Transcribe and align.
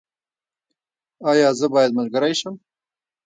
ایا 1.29 1.49
زه 1.59 1.65
باید 1.73 1.91
ملګری 1.99 2.33
شم؟ 2.39 2.55